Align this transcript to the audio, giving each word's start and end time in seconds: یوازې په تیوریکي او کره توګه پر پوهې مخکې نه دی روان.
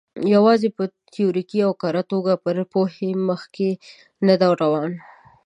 یوازې 0.35 0.69
په 0.77 0.83
تیوریکي 1.13 1.59
او 1.67 1.71
کره 1.81 2.03
توګه 2.11 2.33
پر 2.43 2.57
پوهې 2.71 3.09
مخکې 3.29 3.69
نه 4.27 4.35
دی 4.41 4.51
روان. 4.61 4.91